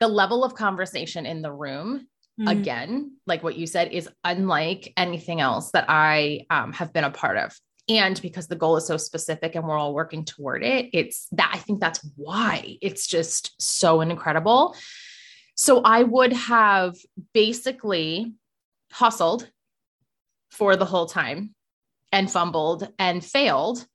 [0.00, 2.08] the level of conversation in the room
[2.40, 2.48] mm-hmm.
[2.48, 7.10] again like what you said is unlike anything else that i um, have been a
[7.10, 7.56] part of
[7.90, 11.50] and because the goal is so specific and we're all working toward it it's that
[11.52, 14.74] i think that's why it's just so incredible.
[15.56, 16.96] So i would have
[17.34, 18.32] basically
[18.92, 19.50] hustled
[20.50, 21.54] for the whole time
[22.12, 23.86] and fumbled and failed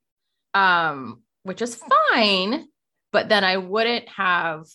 [0.54, 1.82] um which is
[2.12, 2.68] fine
[3.12, 4.66] but then i wouldn't have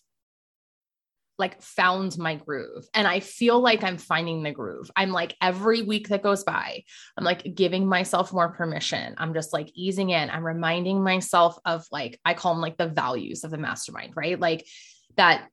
[1.40, 4.90] like found my groove and I feel like I'm finding the groove.
[4.94, 6.84] I'm like every week that goes by,
[7.16, 9.14] I'm like giving myself more permission.
[9.18, 10.30] I'm just like easing in.
[10.30, 14.38] I'm reminding myself of like, I call them like the values of the mastermind, right?
[14.38, 14.66] Like
[15.16, 15.48] that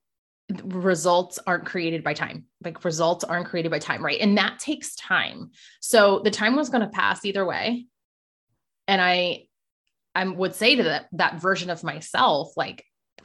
[0.64, 2.44] results aren't created by time.
[2.62, 4.20] Like results aren't created by time, right?
[4.20, 5.50] And that takes time.
[5.80, 7.86] So the time was going to pass either way.
[8.86, 9.44] And I
[10.14, 12.84] I would say to that that version of myself like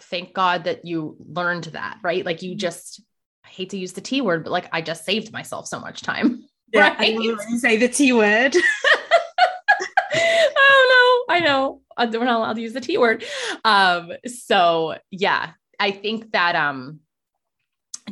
[0.10, 2.26] thank God that you learned that, right?
[2.26, 2.60] Like you mm-hmm.
[2.60, 3.02] just,
[3.46, 6.02] I hate to use the T word, but like I just saved myself so much
[6.02, 6.44] time.
[6.74, 7.14] Yeah, right?
[7.14, 8.56] you say the T word.
[10.16, 11.36] I don't know.
[11.36, 13.24] I know uh, we're not allowed to use the T word.
[13.64, 17.02] Um, so yeah, I think that um,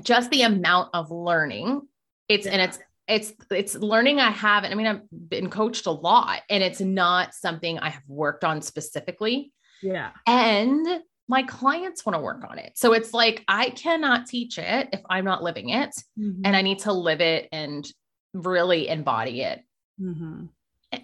[0.03, 1.81] just the amount of learning,
[2.29, 2.51] it's yeah.
[2.51, 4.71] and it's it's it's learning I haven't.
[4.71, 8.61] I mean, I've been coached a lot, and it's not something I have worked on
[8.61, 9.51] specifically.
[9.81, 10.87] Yeah, and
[11.31, 12.73] my clients want to work on it.
[12.75, 16.41] So it's like I cannot teach it if I'm not living it mm-hmm.
[16.43, 17.89] and I need to live it and
[18.33, 19.61] really embody it
[19.99, 20.47] mm-hmm.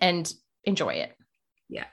[0.01, 0.33] and
[0.65, 1.15] enjoy it.
[1.69, 1.85] Yeah.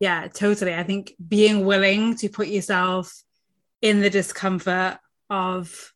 [0.00, 0.74] Yeah, totally.
[0.74, 3.22] I think being willing to put yourself
[3.80, 4.98] in the discomfort
[5.30, 5.93] of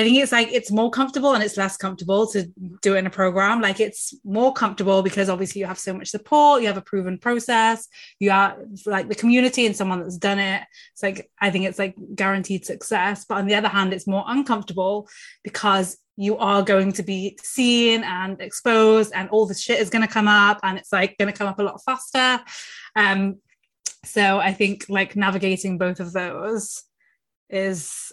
[0.00, 3.06] I think it's like it's more comfortable and it's less comfortable to do it in
[3.06, 3.60] a program.
[3.60, 7.18] Like it's more comfortable because obviously you have so much support, you have a proven
[7.18, 7.86] process,
[8.18, 10.62] you are like the community and someone that's done it.
[10.92, 13.26] It's like I think it's like guaranteed success.
[13.26, 15.06] But on the other hand, it's more uncomfortable
[15.44, 20.06] because you are going to be seen and exposed, and all the shit is going
[20.06, 22.42] to come up, and it's like going to come up a lot faster.
[22.96, 23.36] Um,
[24.04, 26.82] so I think like navigating both of those
[27.48, 28.12] is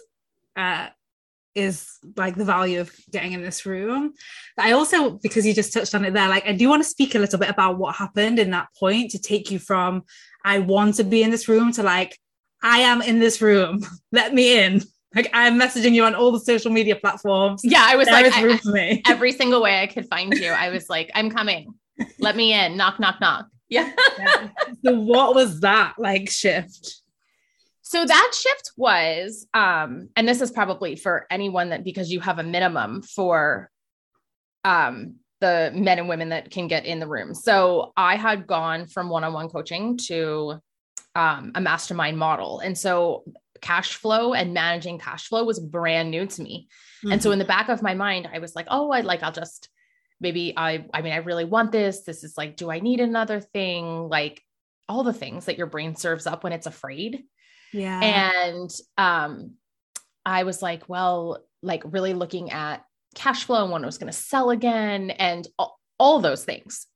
[0.56, 0.88] uh,
[1.58, 4.14] is like the value of getting in this room.
[4.56, 7.14] I also, because you just touched on it there, like I do want to speak
[7.14, 10.04] a little bit about what happened in that point to take you from
[10.44, 12.18] I want to be in this room to like
[12.62, 13.84] I am in this room.
[14.12, 14.82] Let me in.
[15.14, 17.62] Like I'm messaging you on all the social media platforms.
[17.64, 20.50] Yeah, I was there like I, every single way I could find you.
[20.50, 21.74] I was like, I'm coming.
[22.20, 22.76] Let me in.
[22.76, 23.46] Knock, knock, knock.
[23.68, 23.92] Yeah.
[24.18, 24.48] yeah.
[24.84, 27.02] So what was that like shift?
[27.88, 32.38] So that shift was, um, and this is probably for anyone that because you have
[32.38, 33.70] a minimum for
[34.62, 37.32] um, the men and women that can get in the room.
[37.32, 40.60] So I had gone from one-on-one coaching to
[41.14, 43.24] um, a mastermind model, and so
[43.62, 46.68] cash flow and managing cash flow was brand new to me.
[46.98, 47.12] Mm-hmm.
[47.12, 47.32] And so mm-hmm.
[47.32, 49.70] in the back of my mind, I was like, oh, I'd like, I'll just
[50.20, 52.02] maybe I, I mean, I really want this.
[52.02, 54.10] This is like, do I need another thing?
[54.10, 54.42] Like
[54.88, 57.24] all the things that your brain serves up when it's afraid.
[57.72, 58.00] Yeah.
[58.00, 59.54] And um,
[60.24, 64.12] I was like, well, like really looking at cash flow and when I was going
[64.12, 66.86] to sell again and all, all those things.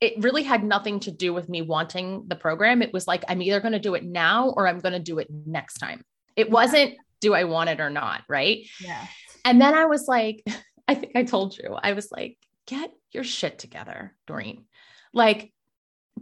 [0.00, 2.82] It really had nothing to do with me wanting the program.
[2.82, 5.18] It was like, I'm either going to do it now or I'm going to do
[5.18, 6.02] it next time.
[6.36, 8.22] It wasn't, do I want it or not?
[8.28, 8.68] Right.
[8.80, 9.04] Yeah.
[9.44, 10.44] And then I was like,
[10.88, 14.64] I think I told you, I was like, get your shit together, Doreen.
[15.12, 15.52] Like,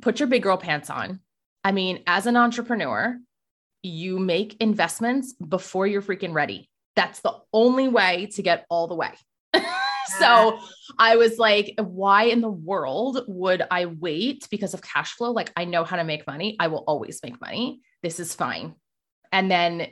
[0.00, 1.20] put your big girl pants on
[1.66, 3.18] I mean, as an entrepreneur,
[3.82, 6.70] you make investments before you're freaking ready.
[6.94, 9.10] That's the only way to get all the way.
[10.20, 10.60] so
[10.96, 15.32] I was like, why in the world would I wait because of cash flow?
[15.32, 16.54] Like, I know how to make money.
[16.60, 17.80] I will always make money.
[18.00, 18.76] This is fine.
[19.32, 19.88] And then,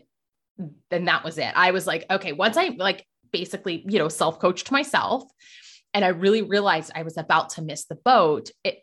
[0.91, 1.53] then that was it.
[1.57, 5.25] I was like, okay, once I like basically, you know, self coached myself
[5.93, 8.79] and I really realized I was about to miss the boat, it,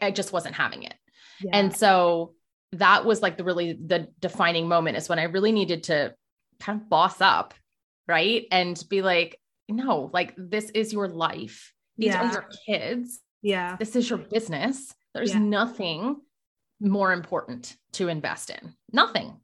[0.00, 0.94] I just wasn't having it.
[1.40, 1.50] Yeah.
[1.54, 2.34] And so
[2.72, 6.14] that was like the really the defining moment is when I really needed to
[6.60, 7.54] kind of boss up,
[8.08, 8.46] right?
[8.50, 11.72] And be like, no, like this is your life.
[11.98, 12.28] These yeah.
[12.28, 13.20] are your kids.
[13.42, 13.76] Yeah.
[13.78, 14.94] This is your business.
[15.14, 15.40] There's yeah.
[15.40, 16.16] nothing
[16.80, 18.74] more important to invest in.
[18.92, 19.40] Nothing.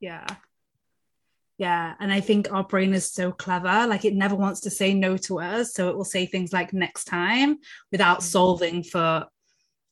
[0.00, 0.26] Yeah.
[1.58, 1.94] Yeah.
[2.00, 3.86] And I think our brain is so clever.
[3.86, 5.72] Like it never wants to say no to us.
[5.72, 7.58] So it will say things like next time
[7.90, 8.26] without mm-hmm.
[8.26, 9.26] solving for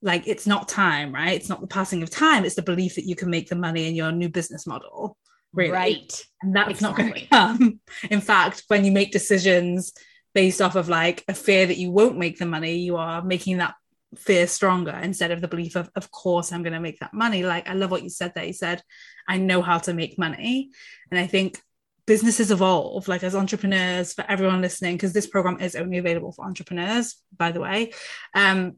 [0.05, 1.35] like it's not time right?
[1.35, 2.45] It's not the passing of time.
[2.45, 5.17] It's the belief that you can make the money in your new business model
[5.53, 5.73] really.
[5.73, 6.25] right.
[6.43, 7.05] And that's exactly.
[7.05, 7.81] not going to come.
[8.11, 9.93] In fact when you make decisions
[10.35, 13.59] based off of like a fear that you won't make the money you are making
[13.59, 13.75] that
[14.17, 17.43] fear stronger instead of the belief of of course i'm going to make that money.
[17.43, 18.45] Like i love what you said there.
[18.45, 18.83] You said
[19.27, 20.71] i know how to make money.
[21.11, 21.61] And i think
[22.07, 23.09] businesses evolve.
[23.09, 27.51] Like as entrepreneurs for everyone listening because this program is only available for entrepreneurs by
[27.51, 27.93] the way
[28.35, 28.77] um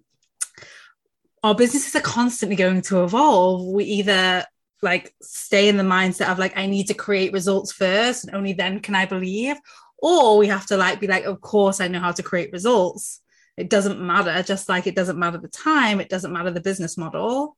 [1.46, 3.64] our businesses are constantly going to evolve.
[3.64, 4.44] We either
[4.82, 8.52] like stay in the mindset of like, I need to create results first and only
[8.52, 9.56] then can I believe,
[9.98, 13.20] or we have to like be like, of course, I know how to create results.
[13.56, 16.98] It doesn't matter, just like it doesn't matter the time, it doesn't matter the business
[16.98, 17.56] model.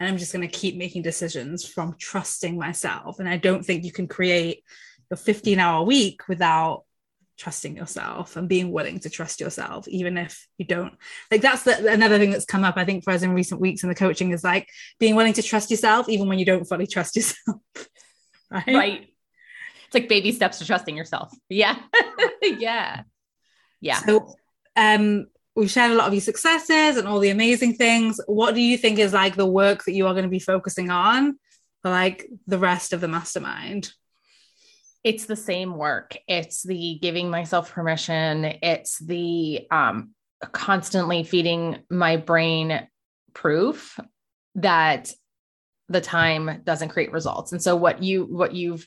[0.00, 3.20] And I'm just going to keep making decisions from trusting myself.
[3.20, 4.64] And I don't think you can create
[5.12, 6.82] a 15 hour week without
[7.38, 10.94] trusting yourself and being willing to trust yourself even if you don't.
[11.30, 13.82] Like that's the, another thing that's come up i think for us in recent weeks
[13.82, 16.86] in the coaching is like being willing to trust yourself even when you don't fully
[16.86, 17.60] trust yourself
[18.50, 18.66] right?
[18.66, 19.08] Right.
[19.86, 21.32] It's like baby steps to trusting yourself.
[21.48, 21.76] Yeah.
[22.42, 23.02] Yeah.
[23.80, 23.98] Yeah.
[23.98, 24.34] So
[24.76, 28.20] um we've shared a lot of your successes and all the amazing things.
[28.26, 30.88] What do you think is like the work that you are going to be focusing
[30.88, 31.38] on
[31.82, 33.92] for like the rest of the mastermind
[35.04, 36.16] it's the same work.
[36.26, 38.44] It's the giving myself permission.
[38.62, 40.10] It's the um,
[40.52, 42.86] constantly feeding my brain
[43.32, 43.98] proof
[44.56, 45.12] that
[45.88, 47.52] the time doesn't create results.
[47.52, 48.86] And so what you what you've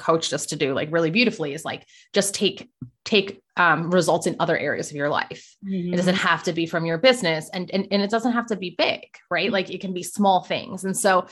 [0.00, 2.68] coached us to do like really beautifully is like just take
[3.04, 5.92] take um, results in other areas of your life mm-hmm.
[5.92, 8.56] it doesn't have to be from your business and, and and it doesn't have to
[8.56, 11.26] be big right like it can be small things and so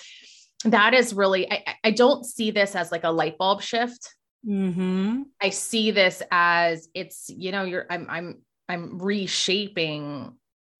[0.64, 4.14] that is really I, I don't see this as like a light bulb shift.
[4.46, 5.22] Mm-hmm.
[5.42, 10.32] i see this as it's you know you're i'm i'm i'm reshaping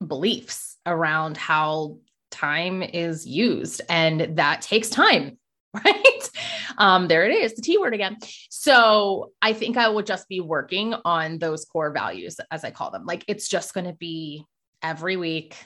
[0.06, 1.98] beliefs around how
[2.30, 5.38] time is used and that takes time
[5.84, 6.30] right?
[6.78, 8.16] Um there it is the t word again.
[8.48, 12.90] So i think i will just be working on those core values as i call
[12.90, 13.04] them.
[13.04, 14.44] Like it's just going to be
[14.82, 15.56] every week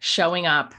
[0.00, 0.74] showing up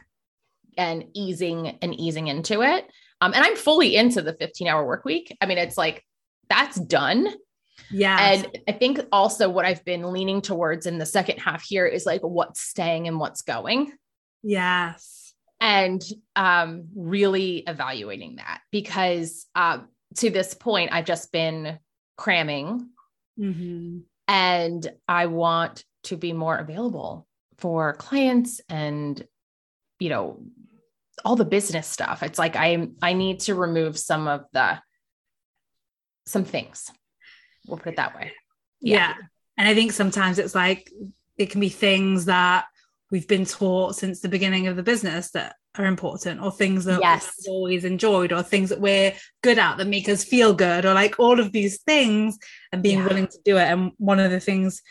[0.80, 2.90] and easing and easing into it.
[3.22, 5.36] Um, and I'm fully into the 15 hour work week.
[5.42, 6.04] I mean, it's like
[6.50, 7.28] that's done.
[7.92, 8.18] Yeah.
[8.20, 12.06] And I think also what I've been leaning towards in the second half here is
[12.06, 13.92] like what's staying and what's going.
[14.44, 15.34] Yes.
[15.60, 16.02] And
[16.36, 19.80] um, really evaluating that because uh,
[20.18, 21.80] to this point, I've just been
[22.18, 22.90] cramming
[23.38, 24.00] mm-hmm.
[24.28, 27.28] and I want to be more available
[27.58, 29.22] for clients and,
[30.00, 30.42] you know,
[31.26, 32.24] all the business stuff.
[32.24, 34.80] It's like I I need to remove some of the
[36.26, 36.92] some things.
[37.68, 38.32] We'll put it that way.
[38.82, 38.96] Yeah.
[38.98, 39.14] yeah.
[39.58, 40.92] And I think sometimes it's like
[41.38, 42.66] it can be things that
[43.12, 47.00] we've been taught since the beginning of the business that are important or things that
[47.02, 47.32] Yes.
[47.46, 50.94] we've always enjoyed or things that we're good at that make us feel good or
[50.94, 52.38] like all of these things
[52.72, 53.08] and being Yeah.
[53.08, 54.82] willing to do it and one of the things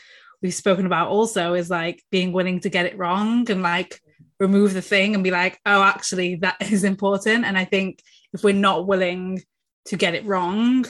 [0.43, 4.01] we've spoken about also is like being willing to get it wrong and like
[4.41, 8.43] remove the thing and be like oh actually that is important and i think if
[8.45, 9.43] we're not willing
[9.85, 10.85] to get it wrong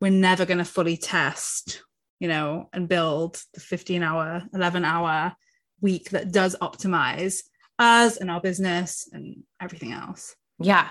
[0.00, 1.82] we're never going to fully test
[2.20, 5.32] you know and build the 15 hour 11 hour
[5.80, 7.42] week that does optimize
[7.78, 10.88] us and our business and everything else Yeah.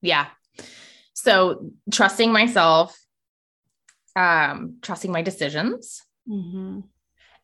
[0.00, 0.26] Yeah.
[1.12, 2.98] So trusting myself,
[4.16, 6.02] um, trusting my decisions,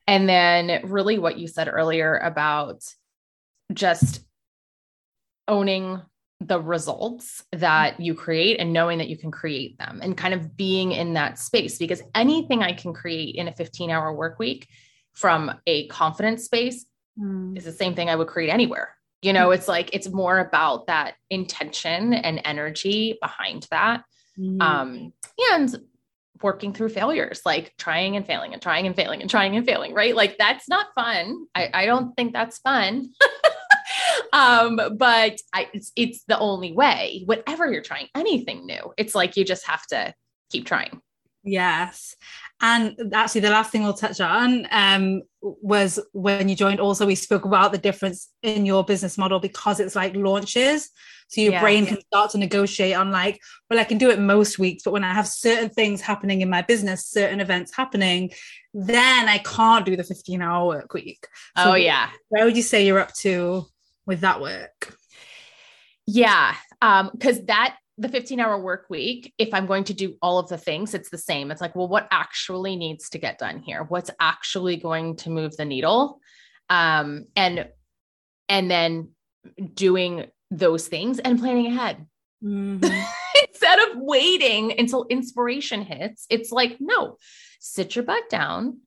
[0.07, 2.82] and then really what you said earlier about
[3.72, 4.24] just
[5.48, 6.00] owning
[6.40, 10.56] the results that you create and knowing that you can create them and kind of
[10.56, 14.66] being in that space because anything I can create in a 15 hour work week
[15.12, 16.86] from a confidence space
[17.18, 17.58] Mm.
[17.58, 18.96] is the same thing I would create anywhere.
[19.20, 24.04] You know, it's like it's more about that intention and energy behind that.
[24.38, 24.62] Mhm.
[24.62, 25.12] Um,
[25.52, 25.76] and
[26.40, 29.92] working through failures, like trying and failing and trying and failing and trying and failing,
[29.92, 30.14] right?
[30.14, 31.46] Like that's not fun.
[31.54, 33.10] I, I don't think that's fun.
[34.32, 39.36] um, but I, it's, it's the only way, whatever you're trying, anything new, it's like
[39.36, 40.14] you just have to
[40.50, 41.00] keep trying.
[41.42, 42.16] Yes.
[42.60, 47.14] And actually, the last thing we'll touch on um, was when you joined, also, we
[47.14, 50.90] spoke about the difference in your business model because it's like launches.
[51.28, 51.60] So your Yeah.
[51.62, 53.40] brain can start to negotiate on, like,
[53.70, 56.50] well, I can do it most weeks, but when I have certain things happening in
[56.50, 58.32] my business, certain events happening,
[58.74, 61.26] then I can't do the 15 hour work week.
[61.56, 62.10] So oh, yeah.
[62.28, 63.64] Where would you say you're up to
[64.11, 64.96] with that work?
[66.04, 66.56] Yeah.
[66.82, 70.48] Um, because that the 15 hour work week, if I'm going to do all of
[70.48, 71.52] the things, it's the same.
[71.52, 73.84] It's like, well, what actually needs to get done here?
[73.84, 76.20] What's actually going to move the needle?
[76.68, 77.68] Um, and
[78.48, 79.11] and then
[79.74, 82.04] doing those things and planning ahead.
[82.42, 87.16] Instead of waiting until inspiration hits, it's like, no,
[87.61, 88.78] sit your butt down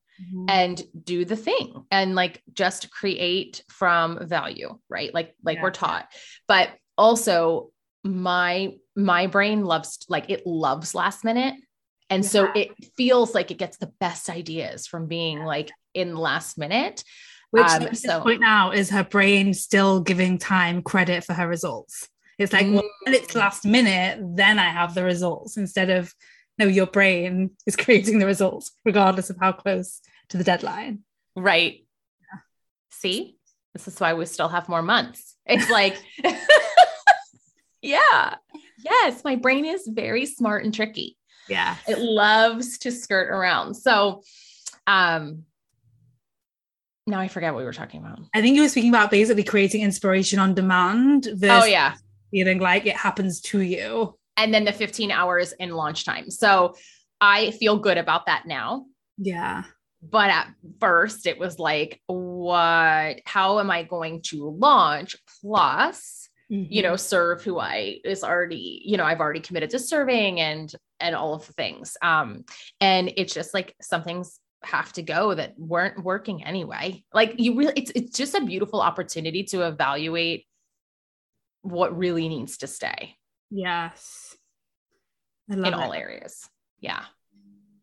[0.48, 5.14] and do the thing and like just create from value right?
[5.14, 5.64] Like like Yeah.
[5.64, 6.08] we're taught.
[6.48, 7.72] But also
[8.04, 11.56] my my brain loves like it loves last minute.
[12.10, 16.58] And so it feels like it gets the best ideas from being like in last
[16.58, 17.04] minute.
[17.52, 21.24] Which Um, let me just so- point out is her brain still giving time credit
[21.24, 22.08] for her results.
[22.40, 23.40] It's like, well, when it's Mm.
[23.40, 26.14] last minute, then I have the results instead of
[26.60, 31.00] no, your brain is creating the results regardless of how close to the deadline.
[31.36, 31.86] right
[32.92, 33.38] see
[33.74, 35.96] this is why we still have more months it's like
[37.82, 38.36] yeah
[38.84, 41.18] yes my brain is very smart and tricky
[41.50, 41.76] Yeah.
[41.88, 43.74] it loves to skirt around.
[43.76, 44.22] So,
[44.88, 45.44] um,
[47.06, 48.20] now I forget what we were talking about.
[48.34, 51.96] I think you were speaking about basically creating inspiration on demand Oh, yeah.
[52.32, 54.18] feeling like it happens to you.
[54.38, 56.30] And then the 15 hours in launch time.
[56.30, 56.76] So
[57.22, 58.86] I feel good about that now.
[59.18, 59.64] Yeah.
[60.02, 63.20] But at first, it was like, what?
[63.26, 65.16] How am I going to launch?
[65.42, 70.40] Plus, you know, serve who I is already, you know, I've already committed to serving
[70.40, 71.98] and and all of the things.
[72.02, 72.46] Um,
[72.80, 77.04] and it's just like some things have to go that weren't working anyway.
[77.14, 80.46] Like you really, it's it's just a beautiful opportunity to evaluate
[81.62, 83.16] what really needs to stay
[83.54, 84.36] Yes.
[85.50, 85.84] I love in it.
[85.84, 86.50] all areas.
[86.80, 87.04] Yeah.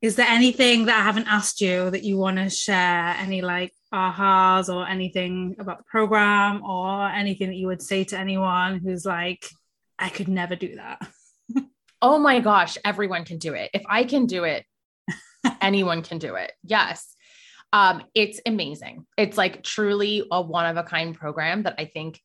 [0.03, 3.15] Is there anything that I haven't asked you that you want to share?
[3.19, 8.19] Any like ahas or anything about the program or anything that you would say to
[8.19, 9.47] anyone who's like,
[9.99, 11.01] I could never do that?
[12.03, 13.71] Oh my gosh, everyone can do it.
[13.75, 14.65] If I can do it,
[15.61, 16.51] anyone can do it.
[16.65, 17.15] Yes.
[17.75, 19.05] Um, it's amazing.
[19.19, 22.19] It's like truly a one of a kind program that I think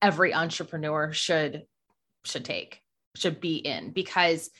[0.00, 1.64] every entrepreneur should
[2.24, 2.80] should take,
[3.14, 4.50] should be in because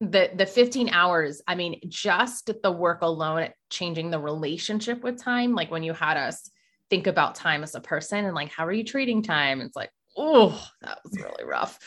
[0.00, 5.54] the the 15 hours, I mean, just the work alone changing the relationship with time,
[5.54, 6.50] like when you had us
[6.90, 9.60] think about time as a person and like how are you treating time?
[9.60, 11.78] It's like, oh, that was really rough.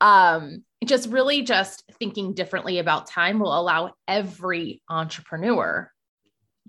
[0.00, 5.90] Um, just really just thinking differently about time will allow every entrepreneur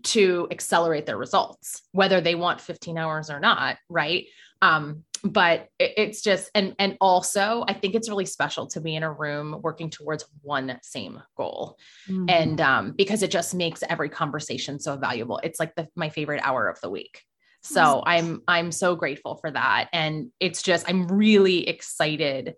[0.03, 4.25] to accelerate their results, whether they want 15 hours or not, right?
[4.61, 8.95] Um, but it- it's just and and also I think it's really special to be
[8.95, 11.77] in a room working towards one same goal.
[12.09, 12.25] Mm-hmm.
[12.29, 15.39] and um, because it just makes every conversation so valuable.
[15.43, 17.21] It's like the, my favorite hour of the week.
[17.63, 19.89] So i'm i'm so grateful for that.
[19.93, 22.55] And it's just i'm really excited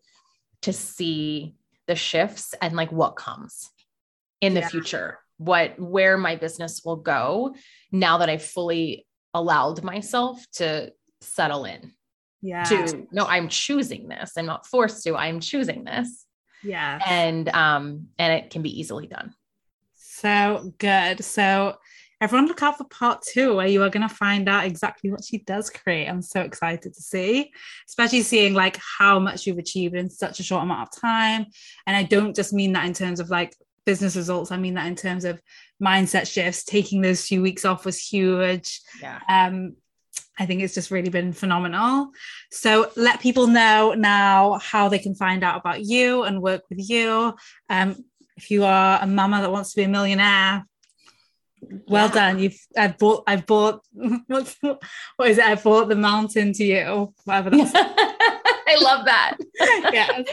[0.61, 1.55] to see
[1.87, 3.69] the shifts and like what comes
[4.39, 4.69] in the Yeah.
[4.69, 5.19] future.
[5.37, 7.53] What where my business will go
[7.91, 10.93] now that i've fully allowed myself to
[11.23, 11.93] settle in
[12.41, 12.63] Yeah.
[12.65, 14.33] to no, I'm choosing this.
[14.37, 16.25] I'm not forced to, I'm choosing this.
[16.63, 16.99] Yeah.
[17.05, 19.33] And um, and it can be easily done.
[19.95, 21.23] So good.
[21.23, 21.75] So
[22.21, 25.21] everyone look out for part two where you are going to find out exactly what
[25.25, 27.51] she does create i'm so excited to see
[27.89, 31.45] especially seeing like how much you've achieved in such a short amount of time
[31.85, 33.53] and i don't just mean that in terms of like
[33.85, 35.41] business results i mean that in terms of
[35.83, 39.19] mindset shifts taking those few weeks off was huge Yeah.
[39.27, 39.75] um
[40.39, 42.09] I think it's just really been phenomenal.
[42.51, 46.89] So let people know now how they can find out about you and work with
[46.89, 47.35] you.
[47.69, 48.03] Um,
[48.35, 50.65] if you are a mama that wants to be a millionaire,
[51.87, 52.13] well Yeah.
[52.13, 52.39] done.
[52.39, 53.81] You've I've bought I've bought
[54.27, 55.45] what's what is it?
[55.45, 57.13] I bought the mountain to you.
[57.25, 57.71] Whatever that's
[58.67, 59.37] I love that.
[59.93, 60.27] Yes.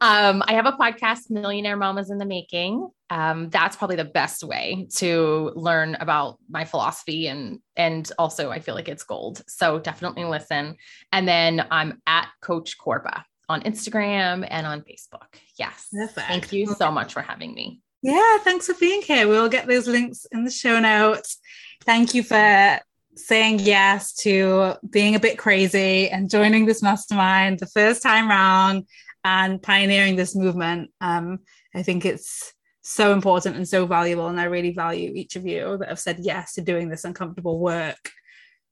[0.00, 2.88] Um, I have a podcast, Millionaire Mamas in the Making.
[3.10, 8.60] Um, that's probably the best way to learn about my philosophy and and also I
[8.60, 9.42] feel like it's gold.
[9.46, 10.76] So definitely listen.
[11.12, 15.38] And then I'm at Coach Corba on Instagram and on Facebook.
[15.58, 15.88] Yes.
[15.92, 16.26] Perfect.
[16.26, 17.80] Thank you so much for having me.
[18.02, 19.28] Yeah, thanks for being here.
[19.28, 21.38] We'll get those links in the show notes.
[21.84, 22.80] Thank you for
[23.16, 28.86] saying yes to being a bit crazy and joining this mastermind the first time round
[29.24, 30.90] and pioneering this movement.
[31.00, 31.38] Um,
[31.74, 32.52] I think it's
[32.82, 34.28] so important and so valuable.
[34.28, 37.58] And I really value each of you that have said yes to doing this uncomfortable
[37.58, 38.10] work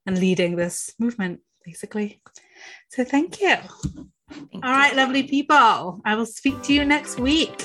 [0.06, 2.20] and leading this movement, basically.
[2.90, 3.56] So thank you.
[4.30, 4.76] Thank All you.
[4.76, 6.00] right, lovely people.
[6.04, 7.64] I will speak to you next week.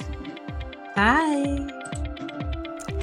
[0.96, 1.96] Bye.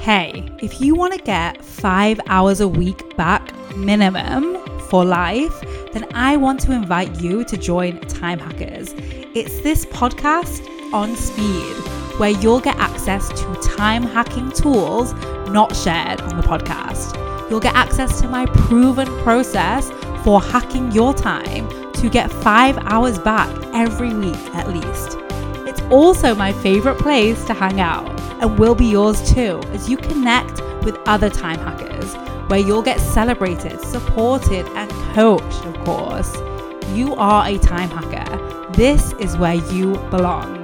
[0.05, 5.59] Hey, if you want to get five hours a week back minimum for life,
[5.93, 8.93] then I want to invite you to join Time Hackers.
[9.33, 11.73] It's this podcast on speed
[12.19, 15.13] where you'll get access to time hacking tools
[15.49, 17.19] not shared on the podcast.
[17.49, 19.89] You'll get access to my proven process
[20.23, 25.24] for hacking your time to get five hours back every week at least.
[25.91, 28.07] Also my favorite place to hang out
[28.41, 32.13] and will be yours too as you connect with other time hackers
[32.49, 36.35] where you'll get celebrated, supported, and coached, of course.
[36.93, 38.71] You are a time hacker.
[38.73, 40.63] This is where you belong.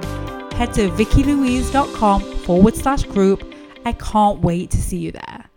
[0.52, 3.42] Head to vickylouise.com forward slash group.
[3.84, 5.51] I can't wait to see you there.